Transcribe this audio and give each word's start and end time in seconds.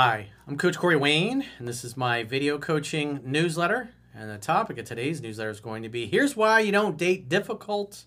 Hi, 0.00 0.28
I'm 0.46 0.56
Coach 0.56 0.78
Corey 0.78 0.94
Wayne, 0.94 1.44
and 1.58 1.66
this 1.66 1.82
is 1.82 1.96
my 1.96 2.22
video 2.22 2.56
coaching 2.56 3.20
newsletter. 3.24 3.88
And 4.14 4.30
the 4.30 4.38
topic 4.38 4.78
of 4.78 4.84
today's 4.84 5.20
newsletter 5.20 5.50
is 5.50 5.58
going 5.58 5.82
to 5.82 5.88
be 5.88 6.06
Here's 6.06 6.36
Why 6.36 6.60
You 6.60 6.70
Don't 6.70 6.96
Date 6.96 7.28
Difficult 7.28 8.04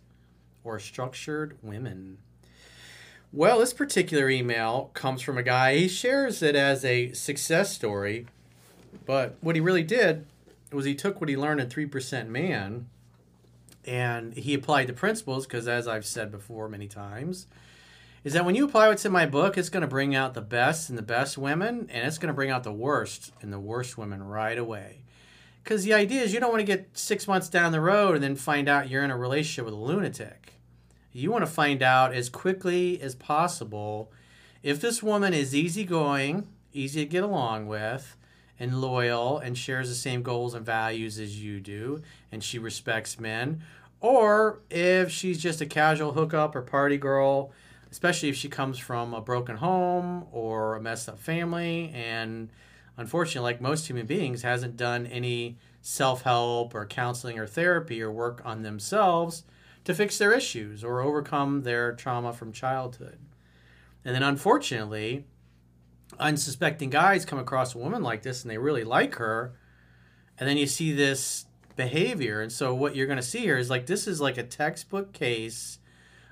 or 0.64 0.80
Structured 0.80 1.58
Women. 1.62 2.20
Well, 3.34 3.60
this 3.60 3.74
particular 3.74 4.30
email 4.30 4.90
comes 4.94 5.22
from 5.22 5.38
a 5.38 5.44
guy. 5.44 5.80
He 5.80 5.90
shares 5.90 6.42
it 6.42 6.56
as 6.56 6.86
a 6.86 7.12
success 7.12 7.74
story, 7.74 8.26
but 9.06 9.36
what 9.42 9.56
he 9.56 9.62
really 9.62 9.84
did 9.84 10.26
was 10.72 10.86
he 10.86 10.96
took 10.96 11.20
what 11.20 11.30
he 11.30 11.36
learned 11.36 11.60
in 11.60 11.68
3% 11.68 12.30
Man 12.30 12.88
and 13.84 14.34
he 14.36 14.54
applied 14.54 14.88
the 14.88 14.94
principles 14.94 15.46
because, 15.46 15.68
as 15.68 15.90
I've 15.90 16.06
said 16.06 16.32
before 16.32 16.70
many 16.70 16.88
times, 16.88 17.48
is 18.24 18.34
that 18.34 18.46
when 18.46 18.56
you 18.56 18.66
apply 18.66 18.88
what's 18.88 19.06
in 19.06 19.12
my 19.12 19.26
book, 19.26 19.58
it's 19.58 19.70
going 19.70 19.82
to 19.82 19.88
bring 19.88 20.14
out 20.14 20.34
the 20.34 20.42
best 20.42 20.90
in 20.90 20.96
the 20.96 21.02
best 21.02 21.38
women, 21.38 21.88
and 21.92 22.06
it's 22.08 22.18
going 22.18 22.28
to 22.28 22.34
bring 22.34 22.52
out 22.52 22.64
the 22.64 22.72
worst 22.72 23.32
in 23.42 23.50
the 23.50 23.60
worst 23.60 23.98
women 23.98 24.22
right 24.24 24.58
away. 24.58 25.02
Because 25.64 25.84
the 25.84 25.94
idea 25.94 26.22
is 26.22 26.34
you 26.34 26.40
don't 26.40 26.52
want 26.52 26.62
to 26.62 26.66
get 26.66 26.90
six 26.98 27.28
months 27.28 27.50
down 27.50 27.72
the 27.72 27.82
road 27.82 28.16
and 28.16 28.24
then 28.24 28.36
find 28.36 28.68
out 28.68 28.90
you're 28.90 29.04
in 29.04 29.12
a 29.12 29.18
relationship 29.18 29.66
with 29.66 29.74
a 29.74 29.78
lunatic. 29.78 30.54
You 31.12 31.32
want 31.32 31.44
to 31.44 31.52
find 31.52 31.82
out 31.84 32.14
as 32.14 32.30
quickly 32.30 33.02
as 33.02 33.16
possible 33.16 34.12
if 34.64 34.80
this 34.80 35.02
woman 35.02 35.34
is 35.34 35.56
easygoing, 35.56 36.48
easy 36.74 37.04
to 37.04 37.10
get 37.10 37.24
along 37.24 37.68
with, 37.68 38.16
and 38.60 38.80
loyal, 38.80 39.40
and 39.40 39.58
shares 39.58 39.90
the 39.90 39.96
same 39.96 40.22
goals 40.22 40.54
and 40.54 40.64
values 40.64 41.18
as 41.20 41.44
you 41.44 41.60
do, 41.60 42.02
and 42.32 42.44
she 42.44 42.60
respects 42.60 43.20
men, 43.20 43.64
or 44.00 44.60
if 44.70 45.10
she's 45.10 45.42
just 45.42 45.62
a 45.62 45.66
casual 45.66 46.14
hookup 46.14 46.56
or 46.56 46.62
party 46.62 46.98
girl 46.98 47.52
especially 47.92 48.30
if 48.30 48.36
she 48.36 48.48
comes 48.48 48.80
from 48.80 49.14
a 49.14 49.22
broken 49.22 49.58
home 49.58 50.26
or 50.32 50.76
a 50.76 50.82
messed 50.82 51.10
up 51.10 51.20
family. 51.20 51.92
And 51.94 52.50
unfortunately 52.98 53.52
like 53.52 53.62
most 53.62 53.88
human 53.88 54.06
beings 54.06 54.42
hasn't 54.42 54.78
done 54.78 55.06
any 55.06 55.58
self-help 55.82 56.74
or 56.74 56.86
counseling 56.86 57.38
or 57.38 57.48
therapy 57.48 58.02
or 58.02 58.12
work 58.12 58.42
on 58.46 58.64
themselves 58.64 59.44
to 59.84 59.94
fix 59.94 60.18
their 60.18 60.32
issues 60.32 60.84
or 60.84 61.02
overcome 61.02 61.64
their 61.64 61.92
trauma 61.92 62.32
from 62.32 62.52
childhood. 62.52 63.18
And 64.06 64.16
then 64.16 64.24
unfortunately 64.24 65.26
unsuspecting 66.20 66.90
guys 66.90 67.26
come 67.26 67.40
across 67.40 67.74
a 67.74 67.78
woman 67.78 68.04
like 68.04 68.22
this 68.22 68.44
and 68.44 68.52
they 68.52 68.58
really 68.58 68.84
like 68.84 69.16
her 69.16 69.54
and 70.38 70.48
then 70.48 70.58
you 70.58 70.66
see 70.66 70.92
this 70.94 71.46
behavior. 71.76 72.42
And 72.42 72.52
so 72.52 72.74
what 72.74 72.96
you're 72.96 73.08
going 73.08 73.18
to 73.18 73.24
see 73.24 73.40
here 73.40 73.58
is 73.58 73.70
like 73.70 73.86
this 73.86 74.08
is 74.08 74.22
like 74.22 74.38
a 74.38 74.44
textbook 74.44 75.14
case 75.14 75.80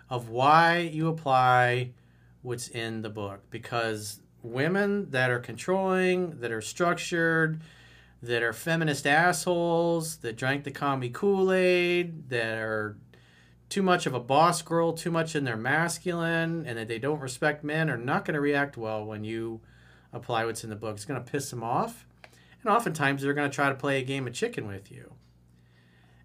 of 0.10 0.30
why 0.30 0.80
you 0.80 1.08
apply 1.08 1.92
what's 2.42 2.68
in 2.70 3.02
the 3.02 3.10
book 3.10 3.42
because 3.50 4.22
women 4.42 5.10
that 5.12 5.30
are 5.30 5.40
controlling, 5.40 6.40
that 6.40 6.52
are 6.52 6.62
structured, 6.62 7.62
that 8.22 8.44
are 8.44 8.54
feminist 8.54 9.06
assholes, 9.06 10.18
that 10.18 10.36
drank 10.36 10.64
the 10.64 10.72
commie 10.72 11.10
Kool 11.10 11.52
Aid, 11.52 12.30
that 12.30 12.58
are 12.58 12.98
too 13.70 13.84
much 13.84 14.06
of 14.06 14.14
a 14.14 14.20
boss 14.20 14.62
girl, 14.62 14.94
too 14.94 15.12
much 15.12 15.36
in 15.36 15.44
their 15.44 15.58
masculine, 15.58 16.66
and 16.66 16.78
that 16.78 16.88
they 16.88 17.00
don't 17.00 17.20
respect 17.20 17.64
men 17.64 17.90
are 17.90 17.98
not 17.98 18.26
going 18.26 18.34
to 18.34 18.42
react 18.42 18.78
well 18.78 19.06
when 19.06 19.24
you 19.24 19.62
apply 20.12 20.44
what's 20.46 20.64
in 20.64 20.70
the 20.70 20.76
book. 20.76 20.96
It's 20.96 21.06
going 21.06 21.24
to 21.24 21.32
piss 21.32 21.50
them 21.50 21.64
off. 21.64 22.06
And 22.62 22.72
oftentimes 22.72 23.22
they're 23.22 23.34
going 23.34 23.50
to 23.50 23.56
try 23.56 23.70
to 23.70 23.76
play 23.76 24.00
a 24.00 24.04
game 24.04 24.28
of 24.28 24.34
chicken 24.34 24.68
with 24.68 24.92
you. 24.92 25.14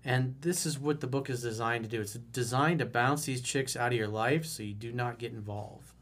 And 0.05 0.37
this 0.43 0.67
is 0.67 0.79
what 0.79 1.01
the 1.01 1.07
book 1.07 1.31
is 1.31 1.43
designed 1.43 1.85
to 1.85 1.91
do. 1.91 2.03
It's 2.03 2.13
designed 2.13 2.81
to 2.81 2.87
bounce 2.87 3.25
these 3.25 3.41
chicks 3.41 3.75
out 3.75 3.93
of 3.93 3.99
your 3.99 4.09
life 4.09 4.45
so 4.45 4.63
you 4.63 4.75
do 4.75 4.93
not 4.93 5.19
get 5.19 5.33
involved. 5.33 5.93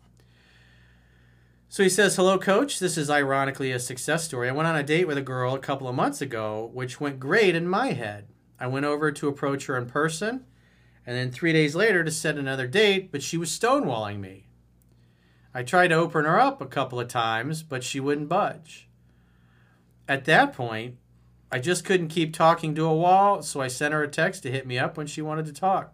So 1.69 1.83
he 1.83 1.89
says, 1.89 2.17
Hello, 2.17 2.37
coach. 2.37 2.81
This 2.81 2.99
is 2.99 3.09
ironically 3.09 3.71
a 3.71 3.79
success 3.79 4.25
story. 4.25 4.49
I 4.49 4.53
went 4.53 4.69
on 4.69 4.77
a 4.77 4.83
date 4.83 5.07
with 5.07 5.17
a 5.17 5.23
girl 5.23 5.55
a 5.55 5.61
couple 5.61 5.89
of 5.89 5.95
months 5.95 6.21
ago, 6.21 6.71
which 6.75 7.01
went 7.01 7.21
great 7.21 7.55
in 7.55 7.67
my 7.67 7.93
head. 7.93 8.29
I 8.59 8.67
went 8.67 8.85
over 8.85 9.11
to 9.11 9.29
approach 9.29 9.67
her 9.67 9.79
in 9.79 9.87
person, 9.87 10.45
and 11.07 11.17
then 11.17 11.31
three 11.31 11.53
days 11.53 11.75
later 11.75 12.05
to 12.05 12.11
set 12.11 12.37
another 12.37 12.67
date, 12.67 13.11
but 13.11 13.23
she 13.23 13.37
was 13.37 13.51
stonewalling 13.51 14.21
me. 14.21 14.49
I 15.55 15.63
tried 15.63 15.89
to 15.89 15.95
open 15.95 16.25
her 16.25 16.39
up 16.39 16.61
a 16.61 16.67
couple 16.67 17.01
of 17.01 17.09
times, 17.09 17.63
but 17.63 17.83
she 17.83 18.01
wouldn't 18.01 18.29
budge. 18.29 18.89
At 20.07 20.25
that 20.27 20.53
point, 20.53 20.97
I 21.53 21.59
just 21.59 21.85
couldn't 21.85 22.09
keep 22.09 22.33
talking 22.33 22.75
to 22.75 22.87
a 22.87 22.97
wall, 22.97 23.43
so 23.43 23.61
I 23.61 23.69
sent 23.69 23.93
her 23.93 24.03
a 24.03 24.09
text 24.09 24.43
to 24.43 24.51
hit 24.51 24.67
me 24.67 24.79
up 24.79 24.97
when 24.97 25.07
she 25.07 25.21
wanted 25.21 25.45
to 25.45 25.53
talk. 25.53 25.93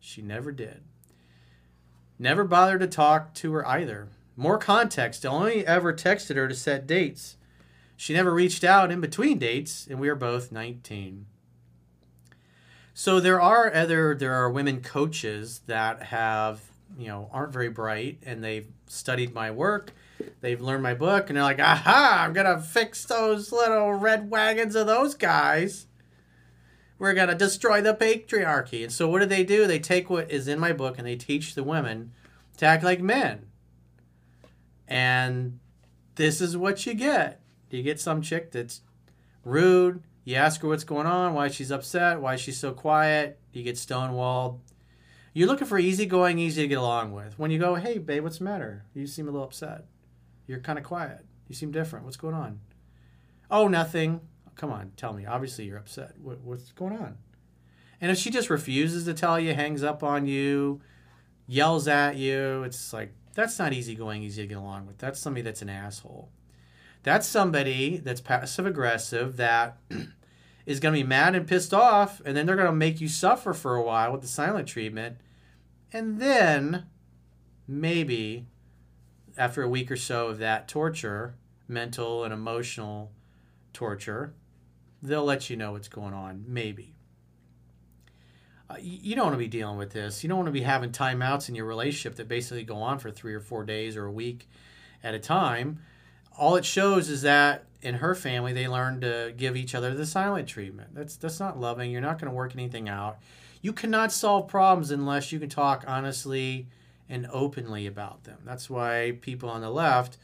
She 0.00 0.22
never 0.22 0.50
did. 0.50 0.80
Never 2.18 2.44
bothered 2.44 2.80
to 2.80 2.86
talk 2.86 3.34
to 3.34 3.52
her 3.52 3.68
either. 3.68 4.08
More 4.38 4.56
context, 4.56 5.26
I 5.26 5.28
only 5.28 5.66
ever 5.66 5.92
texted 5.92 6.36
her 6.36 6.48
to 6.48 6.54
set 6.54 6.86
dates. 6.86 7.36
She 7.94 8.14
never 8.14 8.32
reached 8.32 8.64
out 8.64 8.90
in 8.90 9.02
between 9.02 9.38
dates, 9.38 9.86
and 9.86 10.00
we 10.00 10.08
are 10.08 10.14
both 10.14 10.50
19. 10.50 11.26
So 12.94 13.20
there 13.20 13.38
are 13.38 13.72
other 13.74 14.14
there 14.14 14.32
are 14.32 14.48
women 14.48 14.80
coaches 14.80 15.60
that 15.66 16.04
have, 16.04 16.62
you 16.98 17.08
know, 17.08 17.28
aren't 17.30 17.52
very 17.52 17.68
bright 17.68 18.22
and 18.24 18.42
they've 18.42 18.68
studied 18.86 19.34
my 19.34 19.50
work 19.50 19.92
they've 20.40 20.60
learned 20.60 20.82
my 20.82 20.94
book 20.94 21.28
and 21.28 21.36
they're 21.36 21.44
like, 21.44 21.60
aha, 21.60 22.24
I'm 22.24 22.32
going 22.32 22.46
to 22.46 22.62
fix 22.62 23.04
those 23.04 23.52
little 23.52 23.92
red 23.92 24.30
wagons 24.30 24.74
of 24.74 24.86
those 24.86 25.14
guys. 25.14 25.86
We're 26.98 27.14
going 27.14 27.28
to 27.28 27.34
destroy 27.34 27.82
the 27.82 27.94
patriarchy. 27.94 28.82
And 28.82 28.92
so 28.92 29.08
what 29.08 29.20
do 29.20 29.26
they 29.26 29.44
do? 29.44 29.66
They 29.66 29.78
take 29.78 30.08
what 30.08 30.30
is 30.30 30.48
in 30.48 30.58
my 30.58 30.72
book 30.72 30.98
and 30.98 31.06
they 31.06 31.16
teach 31.16 31.54
the 31.54 31.62
women 31.62 32.12
to 32.56 32.66
act 32.66 32.84
like 32.84 33.00
men. 33.00 33.46
And 34.88 35.58
this 36.14 36.40
is 36.40 36.56
what 36.56 36.86
you 36.86 36.94
get. 36.94 37.40
You 37.70 37.82
get 37.82 38.00
some 38.00 38.22
chick 38.22 38.52
that's 38.52 38.80
rude. 39.44 40.02
You 40.24 40.36
ask 40.36 40.62
her 40.62 40.68
what's 40.68 40.84
going 40.84 41.06
on, 41.06 41.34
why 41.34 41.48
she's 41.48 41.70
upset, 41.70 42.20
why 42.20 42.36
she's 42.36 42.58
so 42.58 42.72
quiet. 42.72 43.38
You 43.52 43.62
get 43.62 43.76
stonewalled. 43.76 44.60
You're 45.34 45.48
looking 45.48 45.66
for 45.66 45.78
easygoing, 45.78 46.38
easy 46.38 46.62
to 46.62 46.68
get 46.68 46.78
along 46.78 47.12
with. 47.12 47.38
When 47.38 47.50
you 47.50 47.58
go, 47.58 47.74
hey, 47.74 47.98
babe, 47.98 48.22
what's 48.22 48.38
the 48.38 48.44
matter? 48.44 48.84
You 48.94 49.06
seem 49.06 49.28
a 49.28 49.30
little 49.30 49.46
upset. 49.46 49.84
You're 50.46 50.60
kind 50.60 50.78
of 50.78 50.84
quiet. 50.84 51.24
You 51.48 51.54
seem 51.54 51.70
different. 51.70 52.04
What's 52.04 52.16
going 52.16 52.34
on? 52.34 52.60
Oh, 53.50 53.68
nothing. 53.68 54.20
Come 54.56 54.70
on, 54.70 54.92
tell 54.96 55.12
me. 55.12 55.26
Obviously, 55.26 55.66
you're 55.66 55.78
upset. 55.78 56.12
What, 56.20 56.40
what's 56.40 56.72
going 56.72 56.96
on? 56.96 57.18
And 58.00 58.10
if 58.10 58.18
she 58.18 58.30
just 58.30 58.50
refuses 58.50 59.04
to 59.04 59.14
tell 59.14 59.38
you, 59.38 59.54
hangs 59.54 59.82
up 59.82 60.02
on 60.02 60.26
you, 60.26 60.80
yells 61.46 61.88
at 61.88 62.16
you, 62.16 62.62
it's 62.64 62.92
like, 62.92 63.12
that's 63.34 63.58
not 63.58 63.72
easy 63.72 63.94
going, 63.94 64.22
easy 64.22 64.42
to 64.42 64.48
get 64.48 64.58
along 64.58 64.86
with. 64.86 64.98
That's 64.98 65.20
somebody 65.20 65.42
that's 65.42 65.62
an 65.62 65.68
asshole. 65.68 66.30
That's 67.02 67.26
somebody 67.26 67.98
that's 67.98 68.20
passive 68.20 68.66
aggressive 68.66 69.36
that 69.36 69.78
is 70.66 70.80
going 70.80 70.94
to 70.94 71.00
be 71.00 71.06
mad 71.06 71.34
and 71.34 71.46
pissed 71.46 71.72
off, 71.72 72.20
and 72.24 72.36
then 72.36 72.46
they're 72.46 72.56
going 72.56 72.66
to 72.66 72.72
make 72.72 73.00
you 73.00 73.08
suffer 73.08 73.52
for 73.52 73.76
a 73.76 73.82
while 73.82 74.12
with 74.12 74.22
the 74.22 74.28
silent 74.28 74.66
treatment. 74.66 75.18
And 75.92 76.18
then 76.20 76.86
maybe 77.68 78.46
after 79.36 79.62
a 79.62 79.68
week 79.68 79.90
or 79.90 79.96
so 79.96 80.28
of 80.28 80.38
that 80.38 80.68
torture, 80.68 81.34
mental 81.68 82.24
and 82.24 82.32
emotional 82.32 83.12
torture, 83.72 84.34
they'll 85.02 85.24
let 85.24 85.50
you 85.50 85.56
know 85.56 85.72
what's 85.72 85.88
going 85.88 86.14
on, 86.14 86.44
maybe. 86.46 86.94
Uh, 88.68 88.76
you 88.80 89.14
don't 89.14 89.26
want 89.26 89.34
to 89.34 89.38
be 89.38 89.48
dealing 89.48 89.78
with 89.78 89.92
this. 89.92 90.22
You 90.22 90.28
don't 90.28 90.38
want 90.38 90.48
to 90.48 90.52
be 90.52 90.62
having 90.62 90.90
timeouts 90.90 91.48
in 91.48 91.54
your 91.54 91.66
relationship 91.66 92.16
that 92.16 92.26
basically 92.26 92.64
go 92.64 92.76
on 92.76 92.98
for 92.98 93.10
three 93.10 93.34
or 93.34 93.40
four 93.40 93.64
days 93.64 93.96
or 93.96 94.06
a 94.06 94.12
week 94.12 94.48
at 95.04 95.14
a 95.14 95.18
time. 95.18 95.80
all 96.36 96.56
it 96.56 96.64
shows 96.64 97.08
is 97.08 97.22
that 97.22 97.64
in 97.80 97.94
her 97.96 98.14
family 98.14 98.52
they 98.52 98.66
learned 98.66 99.02
to 99.02 99.32
give 99.36 99.56
each 99.56 99.74
other 99.74 99.94
the 99.94 100.04
silent 100.04 100.48
treatment. 100.48 100.94
That's 100.94 101.16
that's 101.16 101.38
not 101.38 101.58
loving. 101.58 101.90
You're 101.90 102.00
not 102.00 102.18
going 102.18 102.30
to 102.30 102.34
work 102.34 102.54
anything 102.54 102.88
out. 102.88 103.18
You 103.62 103.72
cannot 103.72 104.12
solve 104.12 104.48
problems 104.48 104.90
unless 104.90 105.30
you 105.30 105.38
can 105.38 105.48
talk 105.48 105.84
honestly 105.86 106.66
and 107.08 107.26
openly 107.32 107.86
about 107.86 108.24
them. 108.24 108.38
That's 108.44 108.68
why 108.68 109.18
people 109.20 109.48
on 109.48 109.60
the 109.60 109.70
left 109.70 110.18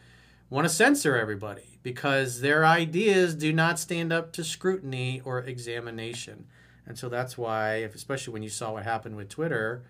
want 0.51 0.67
to 0.67 0.75
censor 0.75 1.17
everybody 1.17 1.79
because 1.83 2.41
their 2.41 2.65
ideas 2.65 3.35
do 3.35 3.53
not 3.53 3.79
stand 3.79 4.13
up 4.13 4.33
to 4.33 4.45
scrutiny 4.45 5.21
or 5.25 5.41
examination. 5.41 6.47
And 6.87 6.99
so 6.99 7.09
that's 7.09 7.39
why, 7.39 7.77
if, 7.77 7.95
especially 7.95 8.33
when 8.33 8.43
you 8.43 8.49
saw 8.49 8.73
what 8.73 8.85
happened 8.85 9.17
with 9.17 9.29
Twitter, 9.29 9.83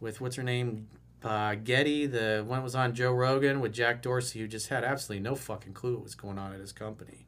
with 0.00 0.20
what's 0.20 0.36
her 0.36 0.42
name, 0.42 0.88
uh, 1.22 1.54
Getty, 1.56 2.06
the 2.06 2.44
one 2.46 2.60
that 2.60 2.64
was 2.64 2.74
on 2.74 2.94
Joe 2.94 3.12
Rogan 3.12 3.60
with 3.60 3.72
Jack 3.72 4.02
Dorsey, 4.02 4.40
who 4.40 4.48
just 4.48 4.68
had 4.68 4.84
absolutely 4.84 5.22
no 5.22 5.34
fucking 5.34 5.72
clue 5.72 5.94
what 5.94 6.04
was 6.04 6.14
going 6.14 6.38
on 6.38 6.52
at 6.52 6.60
his 6.60 6.72
company. 6.72 7.26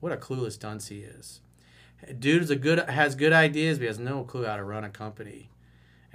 What 0.00 0.12
a 0.12 0.16
clueless 0.16 0.58
dunce 0.58 0.88
he 0.88 1.00
is. 1.00 1.40
Dude 2.18 2.42
is 2.42 2.50
a 2.50 2.56
good 2.56 2.78
has 2.90 3.14
good 3.14 3.32
ideas, 3.32 3.78
but 3.78 3.82
he 3.82 3.86
has 3.86 3.98
no 3.98 4.22
clue 4.22 4.44
how 4.44 4.56
to 4.56 4.64
run 4.64 4.84
a 4.84 4.90
company. 4.90 5.48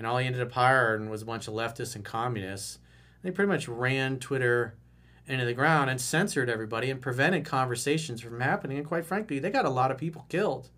And 0.02 0.08
all 0.08 0.18
he 0.18 0.26
ended 0.26 0.42
up 0.42 0.54
hiring 0.54 1.12
was 1.12 1.22
a 1.22 1.28
bunch 1.28 1.48
of 1.48 1.54
leftists 1.54 1.96
and 1.96 2.04
communists. 2.04 2.80
They 3.22 3.30
pretty 3.30 3.50
much 3.50 3.68
ran 3.68 4.18
Twitter 4.18 4.74
into 5.28 5.46
the 5.46 5.54
ground 5.54 5.92
and 5.92 6.02
censored 6.02 6.50
everybody 6.50 6.90
and 6.90 7.00
prevented 7.00 7.46
conversations 7.46 8.20
from 8.20 8.42
happening. 8.42 8.80
And 8.80 8.88
quite 8.88 9.06
frankly, 9.06 9.38
they 9.38 9.52
got 9.52 9.66
a 9.66 9.70
lot 9.70 9.92
of 9.92 10.00
people 10.00 10.26
killed. 10.28 10.72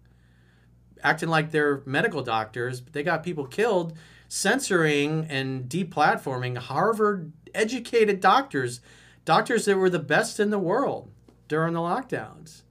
Acting 1.02 1.30
like 1.30 1.52
they're 1.52 1.82
medical 1.86 2.22
doctors, 2.22 2.82
but 2.82 2.92
they 2.92 3.02
got 3.02 3.24
people 3.24 3.48
killed 3.48 3.98
censoring 4.28 5.26
and 5.30 5.70
deplatforming 5.70 6.58
Harvard 6.58 7.32
educated 7.56 8.20
doctors, 8.20 8.82
doctors 9.24 9.64
that 9.64 9.78
were 9.78 9.90
the 9.90 10.00
best 10.00 10.38
in 10.38 10.50
the 10.50 10.60
world 10.60 11.10
during 11.48 11.76
the 11.76 11.80
lockdowns. 11.80 12.64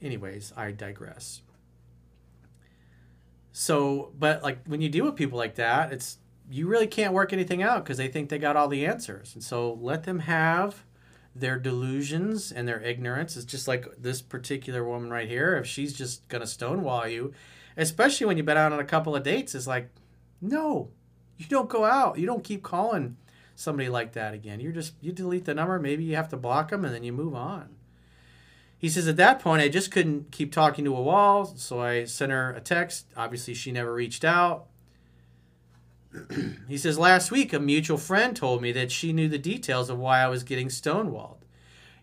Anyways, 0.00 0.52
I 0.56 0.70
digress. 0.70 1.42
So, 3.52 4.12
but 4.18 4.42
like 4.42 4.66
when 4.66 4.80
you 4.80 4.88
deal 4.88 5.04
with 5.04 5.16
people 5.16 5.38
like 5.38 5.56
that, 5.56 5.92
it's 5.92 6.18
you 6.50 6.66
really 6.66 6.86
can't 6.86 7.12
work 7.12 7.32
anything 7.32 7.62
out 7.62 7.84
because 7.84 7.98
they 7.98 8.08
think 8.08 8.28
they 8.28 8.38
got 8.38 8.56
all 8.56 8.68
the 8.68 8.84
answers. 8.84 9.34
And 9.34 9.42
so 9.42 9.78
let 9.80 10.04
them 10.04 10.20
have 10.20 10.84
their 11.34 11.58
delusions 11.58 12.52
and 12.52 12.66
their 12.66 12.80
ignorance. 12.80 13.36
It's 13.36 13.46
just 13.46 13.68
like 13.68 13.86
this 13.98 14.20
particular 14.20 14.84
woman 14.84 15.10
right 15.10 15.28
here. 15.28 15.56
If 15.56 15.66
she's 15.66 15.92
just 15.92 16.26
going 16.28 16.42
to 16.42 16.46
stonewall 16.46 17.06
you 17.06 17.32
especially 17.76 18.26
when 18.26 18.36
you've 18.36 18.46
been 18.46 18.56
out 18.56 18.72
on 18.72 18.80
a 18.80 18.84
couple 18.84 19.16
of 19.16 19.22
dates, 19.22 19.54
it's 19.54 19.66
like, 19.66 19.88
no, 20.40 20.90
you 21.38 21.46
don't 21.46 21.68
go 21.68 21.84
out. 21.84 22.18
You 22.18 22.26
don't 22.26 22.44
keep 22.44 22.62
calling 22.62 23.16
somebody 23.54 23.88
like 23.88 24.12
that 24.12 24.34
again. 24.34 24.60
You're 24.60 24.72
just, 24.72 24.94
you 25.00 25.12
delete 25.12 25.44
the 25.44 25.54
number. 25.54 25.78
Maybe 25.78 26.04
you 26.04 26.16
have 26.16 26.28
to 26.30 26.36
block 26.36 26.70
them 26.70 26.84
and 26.84 26.94
then 26.94 27.04
you 27.04 27.12
move 27.12 27.34
on. 27.34 27.76
He 28.82 28.88
says, 28.88 29.06
at 29.06 29.16
that 29.16 29.38
point, 29.38 29.62
I 29.62 29.68
just 29.68 29.92
couldn't 29.92 30.32
keep 30.32 30.52
talking 30.52 30.84
to 30.84 30.96
a 30.96 31.00
wall. 31.00 31.46
So 31.56 31.80
I 31.80 32.04
sent 32.04 32.32
her 32.32 32.50
a 32.50 32.60
text. 32.60 33.06
Obviously, 33.16 33.54
she 33.54 33.70
never 33.70 33.94
reached 33.94 34.24
out. 34.24 34.66
he 36.68 36.76
says, 36.76 36.98
last 36.98 37.30
week, 37.30 37.52
a 37.52 37.60
mutual 37.60 37.96
friend 37.96 38.34
told 38.34 38.60
me 38.60 38.72
that 38.72 38.90
she 38.90 39.12
knew 39.12 39.28
the 39.28 39.38
details 39.38 39.88
of 39.88 40.00
why 40.00 40.18
I 40.18 40.26
was 40.26 40.42
getting 40.42 40.66
stonewalled. 40.66 41.36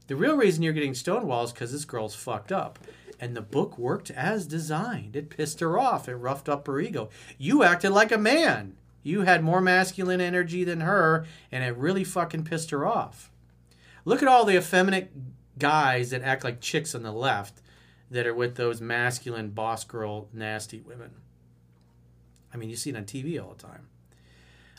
The 0.07 0.15
real 0.15 0.37
reason 0.37 0.63
you're 0.63 0.71
getting 0.71 0.93
stonewalled 0.93 1.43
is 1.43 1.51
because 1.51 1.73
this 1.73 1.83
girl's 1.83 2.15
fucked 2.15 2.53
up 2.53 2.79
and 3.19 3.35
the 3.35 3.41
book 3.41 3.77
worked 3.77 4.09
as 4.11 4.47
designed. 4.47 5.17
It 5.17 5.29
pissed 5.29 5.59
her 5.59 5.77
off. 5.77 6.07
It 6.07 6.15
roughed 6.15 6.47
up 6.47 6.65
her 6.67 6.79
ego. 6.79 7.09
You 7.37 7.61
acted 7.63 7.91
like 7.91 8.13
a 8.13 8.17
man. 8.17 8.77
You 9.03 9.23
had 9.23 9.43
more 9.43 9.59
masculine 9.59 10.21
energy 10.21 10.63
than 10.63 10.79
her, 10.79 11.25
and 11.51 11.61
it 11.61 11.75
really 11.75 12.05
fucking 12.05 12.45
pissed 12.45 12.71
her 12.71 12.85
off. 12.85 13.31
Look 14.05 14.21
at 14.21 14.29
all 14.29 14.45
the 14.45 14.55
effeminate 14.55 15.11
guys 15.59 16.09
that 16.09 16.23
act 16.23 16.43
like 16.43 16.61
chicks 16.61 16.95
on 16.95 17.03
the 17.03 17.11
left 17.11 17.61
that 18.09 18.25
are 18.25 18.33
with 18.33 18.55
those 18.55 18.81
masculine 18.81 19.49
boss 19.49 19.83
girl 19.83 20.29
nasty 20.33 20.81
women. 20.81 21.11
I 22.53 22.57
mean, 22.57 22.69
you 22.69 22.75
see 22.75 22.89
it 22.89 22.95
on 22.95 23.05
TV 23.05 23.41
all 23.41 23.53
the 23.53 23.63
time. 23.63 23.87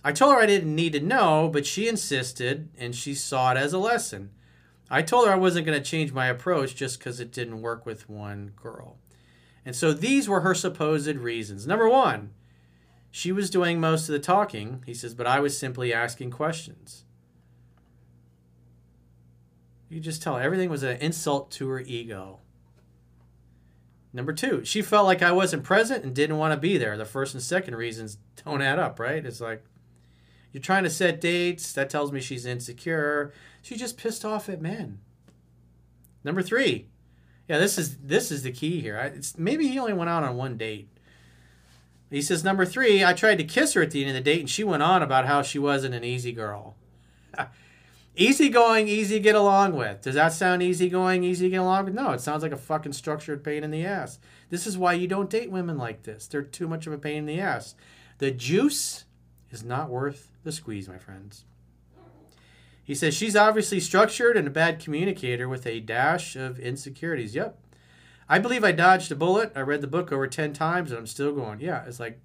I 0.02 0.12
told 0.12 0.34
her 0.34 0.40
I 0.40 0.46
didn't 0.46 0.74
need 0.74 0.94
to 0.94 1.00
know, 1.00 1.48
but 1.52 1.66
she 1.66 1.86
insisted, 1.86 2.70
and 2.78 2.94
she 2.94 3.14
saw 3.14 3.52
it 3.52 3.58
as 3.58 3.72
a 3.72 3.78
lesson. 3.78 4.30
I 4.90 5.02
told 5.02 5.26
her 5.26 5.32
I 5.32 5.36
wasn't 5.36 5.66
going 5.66 5.80
to 5.80 5.88
change 5.88 6.12
my 6.12 6.26
approach 6.26 6.74
just 6.74 6.98
because 6.98 7.20
it 7.20 7.32
didn't 7.32 7.62
work 7.62 7.86
with 7.86 8.08
one 8.08 8.52
girl. 8.56 8.96
And 9.64 9.76
so 9.76 9.92
these 9.92 10.28
were 10.28 10.40
her 10.40 10.54
supposed 10.54 11.14
reasons. 11.16 11.66
Number 11.66 11.88
one, 11.88 12.30
she 13.10 13.30
was 13.30 13.50
doing 13.50 13.78
most 13.78 14.08
of 14.08 14.14
the 14.14 14.18
talking, 14.18 14.82
he 14.86 14.94
says, 14.94 15.14
but 15.14 15.26
I 15.26 15.38
was 15.38 15.56
simply 15.56 15.92
asking 15.92 16.30
questions. 16.30 17.04
You 19.90 20.00
just 20.00 20.22
tell 20.22 20.38
everything 20.38 20.70
was 20.70 20.84
an 20.84 20.96
insult 20.98 21.50
to 21.52 21.68
her 21.68 21.80
ego. 21.80 22.38
Number 24.12 24.32
two, 24.32 24.64
she 24.64 24.82
felt 24.82 25.06
like 25.06 25.20
I 25.20 25.32
wasn't 25.32 25.64
present 25.64 26.04
and 26.04 26.14
didn't 26.14 26.38
want 26.38 26.52
to 26.52 26.56
be 26.56 26.78
there. 26.78 26.96
The 26.96 27.04
first 27.04 27.34
and 27.34 27.42
second 27.42 27.74
reasons 27.74 28.18
don't 28.44 28.62
add 28.62 28.78
up, 28.78 28.98
right? 28.98 29.24
It's 29.24 29.40
like, 29.40 29.64
you're 30.52 30.62
trying 30.62 30.84
to 30.84 30.90
set 30.90 31.20
dates. 31.20 31.72
That 31.72 31.90
tells 31.90 32.12
me 32.12 32.20
she's 32.20 32.46
insecure. 32.46 33.32
She's 33.62 33.78
just 33.78 33.98
pissed 33.98 34.24
off 34.24 34.48
at 34.48 34.62
men. 34.62 35.00
Number 36.24 36.42
three. 36.42 36.88
Yeah, 37.48 37.58
this 37.58 37.78
is 37.78 37.96
this 37.98 38.30
is 38.30 38.44
the 38.44 38.52
key 38.52 38.80
here. 38.80 38.96
I, 38.96 39.06
it's, 39.06 39.36
maybe 39.36 39.66
he 39.66 39.78
only 39.78 39.92
went 39.92 40.10
out 40.10 40.22
on 40.22 40.36
one 40.36 40.56
date. 40.56 40.88
He 42.10 42.22
says 42.22 42.44
number 42.44 42.64
three. 42.64 43.04
I 43.04 43.12
tried 43.12 43.38
to 43.38 43.44
kiss 43.44 43.74
her 43.74 43.82
at 43.82 43.90
the 43.90 44.04
end 44.04 44.16
of 44.16 44.24
the 44.24 44.30
date, 44.30 44.40
and 44.40 44.50
she 44.50 44.62
went 44.62 44.82
on 44.84 45.02
about 45.02 45.26
how 45.26 45.42
she 45.42 45.58
wasn't 45.58 45.94
an 45.94 46.04
easy 46.04 46.32
girl. 46.32 46.76
easy 48.16 48.48
going, 48.48 48.88
easy 48.88 49.16
to 49.16 49.20
get 49.20 49.34
along 49.34 49.74
with. 49.74 50.02
Does 50.02 50.14
that 50.14 50.32
sound 50.32 50.62
easy 50.62 50.88
going, 50.88 51.24
easy 51.24 51.46
to 51.46 51.50
get 51.50 51.60
along 51.60 51.86
with? 51.86 51.94
No, 51.94 52.10
it 52.10 52.20
sounds 52.20 52.42
like 52.42 52.52
a 52.52 52.56
fucking 52.56 52.92
structured 52.92 53.44
pain 53.44 53.64
in 53.64 53.70
the 53.70 53.84
ass. 53.84 54.18
This 54.48 54.66
is 54.66 54.76
why 54.76 54.94
you 54.94 55.06
don't 55.06 55.30
date 55.30 55.50
women 55.50 55.78
like 55.78 56.02
this. 56.02 56.26
They're 56.26 56.42
too 56.42 56.68
much 56.68 56.86
of 56.86 56.92
a 56.92 56.98
pain 56.98 57.18
in 57.18 57.26
the 57.26 57.40
ass. 57.40 57.74
The 58.18 58.30
juice 58.30 59.04
is 59.50 59.64
not 59.64 59.90
worth 59.90 60.30
the 60.44 60.52
squeeze, 60.52 60.88
my 60.88 60.98
friends. 60.98 61.44
He 62.82 62.94
says 62.94 63.14
she's 63.14 63.36
obviously 63.36 63.78
structured 63.78 64.36
and 64.36 64.48
a 64.48 64.50
bad 64.50 64.80
communicator 64.80 65.48
with 65.48 65.66
a 65.66 65.80
dash 65.80 66.34
of 66.34 66.58
insecurities. 66.58 67.34
Yep. 67.34 67.56
I 68.28 68.38
believe 68.38 68.64
I 68.64 68.72
dodged 68.72 69.12
a 69.12 69.16
bullet. 69.16 69.52
I 69.54 69.60
read 69.60 69.80
the 69.80 69.86
book 69.86 70.12
over 70.12 70.26
10 70.26 70.52
times 70.52 70.90
and 70.90 70.98
I'm 70.98 71.06
still 71.06 71.32
going. 71.32 71.60
Yeah, 71.60 71.84
it's 71.86 72.00
like 72.00 72.20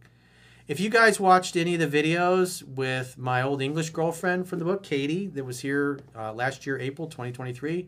if 0.68 0.80
you 0.80 0.90
guys 0.90 1.20
watched 1.20 1.56
any 1.56 1.76
of 1.76 1.92
the 1.92 2.04
videos 2.04 2.64
with 2.64 3.18
my 3.18 3.42
old 3.42 3.62
English 3.62 3.92
girlfriend 3.92 4.48
from 4.48 4.60
the 4.60 4.66
book, 4.66 4.82
Katie, 4.82 5.28
that 5.28 5.44
was 5.44 5.60
here 5.60 6.00
uh, 6.16 6.34
last 6.34 6.66
year, 6.66 6.80
April 6.80 7.08
2023, 7.08 7.88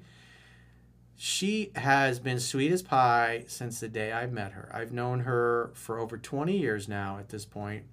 she 1.15 1.71
has 1.75 2.19
been 2.19 2.39
sweet 2.39 2.71
as 2.71 2.83
pie 2.83 3.45
since 3.47 3.79
the 3.79 3.87
day 3.87 4.13
I 4.13 4.27
met 4.27 4.51
her. 4.51 4.69
I've 4.71 4.91
known 4.91 5.21
her 5.21 5.71
for 5.73 5.97
over 5.97 6.17
20 6.17 6.55
years 6.55 6.87
now 6.87 7.17
at 7.17 7.29
this 7.29 7.45
point. 7.45 7.85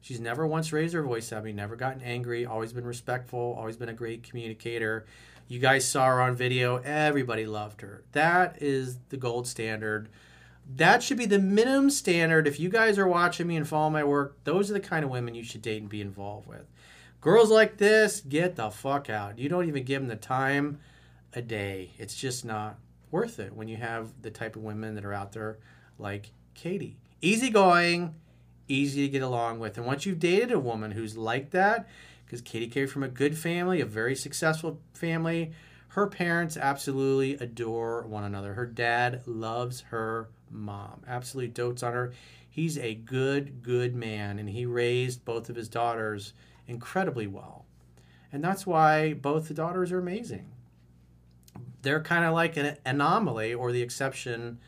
She's 0.00 0.18
never 0.18 0.44
once 0.44 0.72
raised 0.72 0.94
her 0.94 1.02
voice 1.02 1.30
at 1.30 1.44
me, 1.44 1.52
never 1.52 1.76
gotten 1.76 2.02
angry, 2.02 2.44
always 2.44 2.72
been 2.72 2.84
respectful, 2.84 3.54
always 3.56 3.76
been 3.76 3.88
a 3.88 3.94
great 3.94 4.24
communicator. 4.24 5.06
You 5.46 5.60
guys 5.60 5.86
saw 5.86 6.06
her 6.06 6.20
on 6.20 6.34
video, 6.34 6.78
everybody 6.78 7.46
loved 7.46 7.82
her. 7.82 8.02
That 8.10 8.60
is 8.60 8.98
the 9.10 9.16
gold 9.16 9.46
standard. 9.46 10.08
That 10.76 11.02
should 11.02 11.18
be 11.18 11.26
the 11.26 11.38
minimum 11.38 11.90
standard. 11.90 12.46
If 12.46 12.58
you 12.58 12.70
guys 12.70 12.98
are 12.98 13.06
watching 13.06 13.46
me 13.46 13.56
and 13.56 13.68
follow 13.68 13.90
my 13.90 14.04
work, 14.04 14.38
those 14.44 14.70
are 14.70 14.74
the 14.74 14.80
kind 14.80 15.04
of 15.04 15.10
women 15.10 15.34
you 15.34 15.44
should 15.44 15.62
date 15.62 15.82
and 15.82 15.90
be 15.90 16.00
involved 16.00 16.46
with. 16.46 16.64
Girls 17.20 17.50
like 17.50 17.76
this, 17.76 18.20
get 18.20 18.56
the 18.56 18.70
fuck 18.70 19.10
out. 19.10 19.38
You 19.38 19.48
don't 19.48 19.68
even 19.68 19.84
give 19.84 20.00
them 20.00 20.08
the 20.08 20.16
time 20.16 20.80
a 21.34 21.42
day. 21.42 21.92
It's 21.98 22.14
just 22.14 22.44
not 22.44 22.78
worth 23.10 23.38
it 23.38 23.54
when 23.54 23.68
you 23.68 23.76
have 23.76 24.22
the 24.22 24.30
type 24.30 24.56
of 24.56 24.62
women 24.62 24.94
that 24.94 25.04
are 25.04 25.12
out 25.12 25.32
there 25.32 25.58
like 25.98 26.32
Katie. 26.54 26.96
Easygoing, 27.20 28.14
easy 28.66 29.06
to 29.06 29.12
get 29.12 29.22
along 29.22 29.58
with. 29.58 29.76
And 29.76 29.86
once 29.86 30.06
you've 30.06 30.18
dated 30.18 30.50
a 30.52 30.58
woman 30.58 30.92
who's 30.92 31.16
like 31.16 31.50
that, 31.50 31.86
because 32.24 32.40
Katie 32.40 32.66
came 32.66 32.88
from 32.88 33.02
a 33.02 33.08
good 33.08 33.36
family, 33.36 33.80
a 33.80 33.86
very 33.86 34.16
successful 34.16 34.80
family, 34.94 35.52
her 35.88 36.06
parents 36.06 36.56
absolutely 36.56 37.34
adore 37.34 38.02
one 38.06 38.24
another. 38.24 38.54
Her 38.54 38.64
dad 38.64 39.22
loves 39.26 39.82
her 39.90 40.30
mom, 40.52 41.02
absolutely 41.06 41.52
dotes 41.52 41.82
on 41.82 41.92
her. 41.92 42.12
He's 42.48 42.76
a 42.78 42.94
good, 42.94 43.62
good 43.62 43.94
man, 43.94 44.38
and 44.38 44.48
he 44.48 44.66
raised 44.66 45.24
both 45.24 45.48
of 45.48 45.56
his 45.56 45.68
daughters 45.68 46.34
incredibly 46.66 47.26
well. 47.26 47.64
And 48.30 48.42
that's 48.42 48.66
why 48.66 49.14
both 49.14 49.48
the 49.48 49.54
daughters 49.54 49.92
are 49.92 49.98
amazing. 49.98 50.50
They're 51.82 52.02
kind 52.02 52.24
of 52.24 52.34
like 52.34 52.56
an 52.56 52.76
anomaly 52.84 53.54
or 53.54 53.72
the 53.72 53.82
exception 53.82 54.58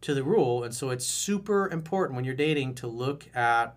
to 0.00 0.14
the 0.14 0.24
rule. 0.24 0.64
And 0.64 0.74
so 0.74 0.90
it's 0.90 1.06
super 1.06 1.68
important 1.68 2.16
when 2.16 2.24
you're 2.24 2.34
dating 2.34 2.74
to 2.76 2.86
look 2.86 3.28
at 3.34 3.76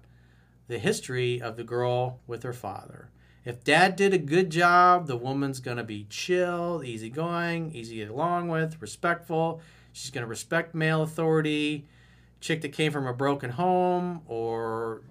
the 0.68 0.80
history 0.80 1.42
of 1.42 1.58
the 1.58 1.64
girl 1.64 2.20
with 2.28 2.44
her 2.44 2.54
father. 2.54 3.10
If 3.46 3.64
dad 3.64 3.96
did 3.96 4.14
a 4.14 4.20
good 4.20 4.50
job, 4.50 5.08
the 5.08 5.18
woman's 5.18 5.60
going 5.60 5.78
to 5.78 5.84
be 5.84 6.06
chill, 6.10 6.84
easygoing, 6.84 7.72
easy 7.74 7.96
to 7.96 8.06
get 8.06 8.12
along 8.12 8.50
with, 8.50 8.82
respectful. 8.82 9.62
She's 10.00 10.12
going 10.12 10.22
to 10.22 10.30
respect 10.30 10.74
male 10.74 11.02
authority. 11.02 11.86
Chick 12.40 12.62
that 12.62 12.70
came 12.70 12.94
from 12.94 13.06
a 13.06 13.14
broken 13.14 13.50
home 13.50 14.22
or 14.28 15.02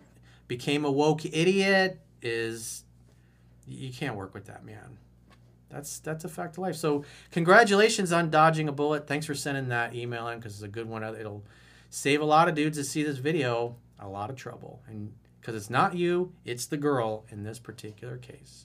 became 0.46 0.86
a 0.86 0.90
woke 0.90 1.26
idiot 1.26 2.00
is 2.22 2.84
you 3.66 3.92
can't 3.92 4.16
work 4.16 4.32
with 4.32 4.46
that 4.46 4.64
man. 4.64 4.96
That's 5.68 5.98
that's 5.98 6.24
a 6.24 6.28
fact 6.28 6.54
of 6.54 6.60
life. 6.60 6.74
So 6.74 7.04
congratulations 7.30 8.12
on 8.12 8.30
dodging 8.30 8.66
a 8.66 8.72
bullet. 8.72 9.06
Thanks 9.06 9.26
for 9.26 9.34
sending 9.34 9.68
that 9.68 9.94
email 9.94 10.26
in 10.28 10.38
because 10.38 10.54
it's 10.54 10.62
a 10.62 10.68
good 10.68 10.88
one. 10.88 11.04
Uh, 11.04 11.12
it'll 11.12 11.44
save 11.90 12.22
a 12.22 12.24
lot 12.24 12.48
of 12.48 12.54
dudes 12.54 12.78
that 12.78 12.84
see 12.84 13.02
this 13.02 13.18
video 13.18 13.76
a 13.98 14.08
lot 14.08 14.30
of 14.30 14.36
trouble, 14.36 14.80
and 14.86 15.12
because 15.38 15.54
it's 15.54 15.68
not 15.68 15.94
you, 15.96 16.32
it's 16.46 16.64
the 16.64 16.78
girl 16.78 17.26
in 17.28 17.42
this 17.42 17.58
particular 17.58 18.16
case. 18.16 18.64